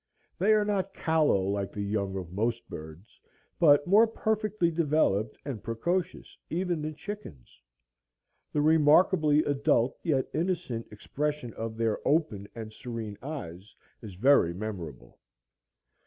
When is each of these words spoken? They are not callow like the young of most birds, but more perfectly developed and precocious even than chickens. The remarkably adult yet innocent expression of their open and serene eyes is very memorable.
They 0.39 0.53
are 0.53 0.65
not 0.65 0.95
callow 0.95 1.43
like 1.47 1.71
the 1.71 1.83
young 1.83 2.17
of 2.17 2.31
most 2.33 2.67
birds, 2.67 3.19
but 3.59 3.85
more 3.85 4.07
perfectly 4.07 4.71
developed 4.71 5.37
and 5.45 5.61
precocious 5.61 6.35
even 6.49 6.81
than 6.81 6.95
chickens. 6.95 7.61
The 8.51 8.61
remarkably 8.63 9.43
adult 9.43 9.99
yet 10.01 10.27
innocent 10.33 10.87
expression 10.91 11.53
of 11.53 11.77
their 11.77 11.99
open 12.03 12.47
and 12.55 12.73
serene 12.73 13.19
eyes 13.21 13.75
is 14.01 14.15
very 14.15 14.55
memorable. 14.55 15.19